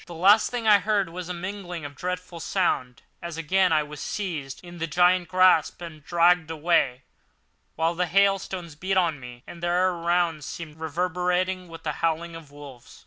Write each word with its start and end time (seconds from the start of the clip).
The 0.07 0.15
last 0.15 0.49
thing 0.49 0.67
I 0.67 0.79
heard 0.79 1.09
was 1.11 1.27
this 1.27 1.35
mingling 1.35 1.85
of 1.85 1.95
dreadful 1.95 2.39
sound, 2.39 3.03
as 3.21 3.37
again 3.37 3.71
I 3.71 3.83
was 3.83 3.99
seized 4.01 4.59
in 4.63 4.79
the 4.79 4.87
giant 4.87 5.27
grasp 5.27 5.79
and 5.79 6.03
dragged 6.03 6.49
away, 6.49 7.03
while 7.75 7.93
the 7.93 8.07
hailstones 8.07 8.73
beat 8.73 8.97
on 8.97 9.19
me, 9.19 9.43
and 9.45 9.61
the 9.61 9.67
air 9.67 9.89
around 9.91 10.43
seemed 10.43 10.77
reverberant 10.77 11.69
with 11.69 11.83
the 11.83 11.91
howling 12.01 12.35
of 12.35 12.49
wolves. 12.49 12.99